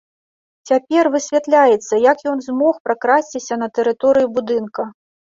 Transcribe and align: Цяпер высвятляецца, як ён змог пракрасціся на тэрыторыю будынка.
Цяпер 0.71 1.09
высвятляецца, 1.15 1.93
як 2.11 2.25
ён 2.33 2.43
змог 2.49 2.75
пракрасціся 2.89 3.63
на 3.63 3.73
тэрыторыю 3.81 4.27
будынка. 4.37 4.93